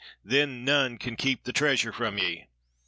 [0.25, 2.47] Then none can keep the treasure from ye."